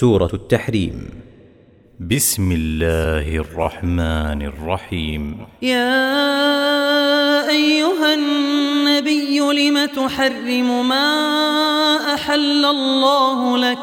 سورة 0.00 0.30
التحريم. 0.34 1.10
بسم 2.10 2.52
الله 2.52 3.36
الرحمن 3.36 4.42
الرحيم. 4.42 5.46
يا 5.62 7.48
أيها 7.48 8.14
النبي 8.14 9.38
لم 9.38 9.86
تحرم 9.86 10.88
ما 10.88 11.96
أحل 12.14 12.64
الله 12.64 13.58
لك؟ 13.58 13.78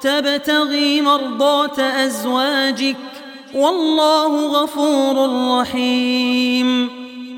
تبتغي 0.00 1.00
مرضات 1.00 1.78
أزواجك. 1.78 2.96
والله 3.54 4.62
غفور 4.62 5.16
رحيم. 5.60 6.88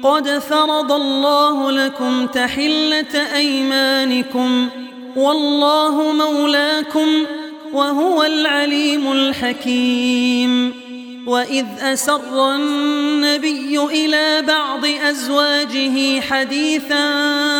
قد 0.03 0.29
فرض 0.29 0.93
الله 0.93 1.71
لكم 1.71 2.27
تحلة 2.27 3.37
أيمانكم. 3.37 4.69
والله 5.17 6.13
مولاكم 6.13 7.09
وهو 7.73 8.23
العليم 8.25 9.13
الحكيم 9.13 10.75
وإذ 11.27 11.67
أسر 11.81 12.55
النبي 12.55 13.79
إلى 13.79 14.43
بعض 14.43 14.87
أزواجه 15.11 16.21
حديثا 16.21 17.07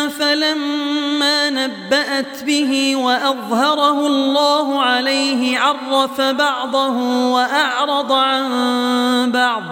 فلما 0.07 1.49
نبأت 1.49 2.43
به 2.43 2.95
وأظهره 2.95 4.07
الله 4.07 4.81
عليه 4.81 5.59
عرف 5.59 6.21
بعضه 6.21 6.97
وأعرض 7.31 8.11
عن 8.11 9.31
بعض 9.31 9.63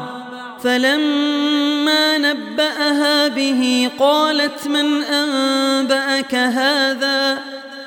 فلما 0.64 2.18
نبأها 2.18 3.28
به 3.28 3.90
قالت 4.00 4.68
من 4.68 5.04
أنبأك 5.04 6.36
هذا؟ 6.36 7.40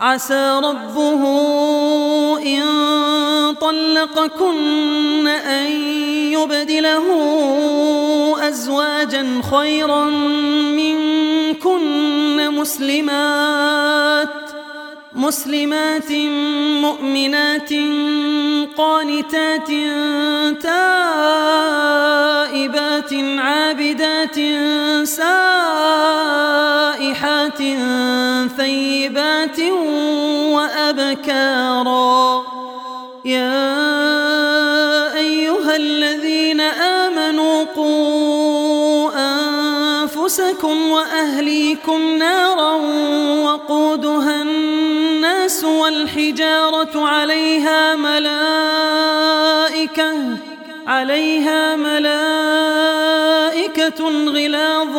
عسى 0.00 0.60
ربه 0.64 1.22
إن 2.46 2.64
طلقكن 3.60 5.26
أن 5.26 5.70
يبدله 6.32 7.06
أزواجا 8.48 9.42
خيرا 9.50 10.04
منكن 10.76 12.50
مسلمات 12.50 14.28
مسلمات 15.14 16.12
مؤمنات 16.82 17.70
قانتات 18.76 19.68
تائبات 20.62 21.88
عابدات 23.38 24.38
سائحات 25.04 26.28
ثيبات 28.56 29.58
وأبكارا 31.08 32.44
يا 33.24 33.78
أيها 35.16 35.76
الذين 35.76 36.60
آمنوا 36.60 37.64
قوا 37.64 39.10
أنفسكم 40.02 40.90
وأهليكم 40.90 42.18
نارا 42.18 42.72
وقودها 43.44 44.42
الناس 44.42 45.64
والحجارة 45.64 47.08
عليها 47.08 47.96
ملائكة 47.96 49.18
عليها 50.86 51.76
ملائكة 51.76 52.88
غلاظ 54.08 54.98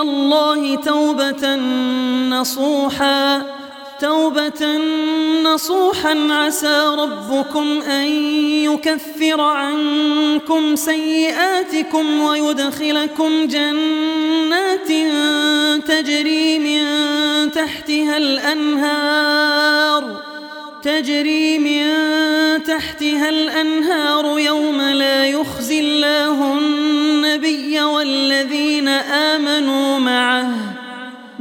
الله 0.00 0.74
توبة 0.74 1.56
نصوحا 2.30 3.42
توبة 4.00 4.78
نصوحا 5.44 6.28
عسى 6.30 6.94
ربكم 6.98 7.82
أن 7.82 8.06
يكفر 8.64 9.40
عنكم 9.40 10.76
سيئاتكم 10.76 12.20
ويدخلكم 12.20 13.46
جنات 13.46 14.88
تجري 15.88 16.58
من 16.58 16.84
تحتها 17.52 18.16
الأنهار 18.16 19.70
تجري 20.82 21.58
من 21.58 21.90
تحتها 22.62 23.28
الأنهار 23.28 24.38
يوم 24.38 24.80
لا 24.80 25.26
يخزي 25.26 25.80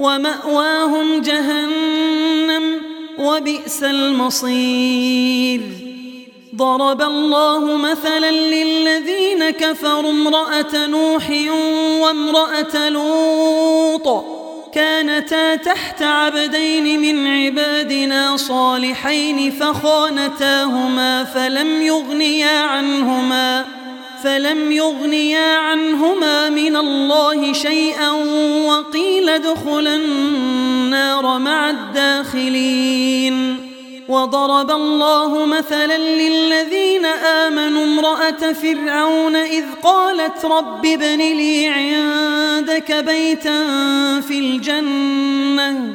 ومأواهم 0.00 1.20
جهنم 1.20 2.80
وبئس 3.18 3.82
المصير. 3.82 5.60
ضرب 6.56 7.02
الله 7.02 7.76
مثلا 7.76 8.30
للذين 8.30 9.50
كفروا 9.50 10.10
امرأة 10.10 10.86
نوح 10.86 11.30
وامرأة 12.00 12.88
لوط. 12.88 14.24
كانتا 14.74 15.56
تحت 15.56 16.02
عبدين 16.02 17.00
من 17.00 17.26
عبادنا 17.26 18.36
صالحين 18.36 19.50
فخانتاهما 19.50 21.24
فلم 21.24 21.82
يغنيا 21.82 22.60
عنهما 22.60 23.64
فلم 24.24 24.72
يغنيا 24.72 25.56
عنهما 25.56 26.50
من 26.50 26.76
الله 26.76 27.52
شيئا 27.52 28.10
وقيل 28.66 29.19
ادخلا 29.36 29.94
النار 29.94 31.38
مع 31.38 31.70
الداخلين. 31.70 33.56
وضرب 34.08 34.70
الله 34.70 35.46
مثلا 35.46 35.98
للذين 35.98 37.06
آمنوا 37.06 37.84
امرأة 37.84 38.52
فرعون 38.52 39.36
إذ 39.36 39.64
قالت 39.82 40.44
رب 40.44 40.86
ابن 40.86 41.18
لي 41.18 41.68
عندك 41.68 42.92
بيتا 42.92 43.64
في 44.20 44.38
الجنة. 44.38 45.94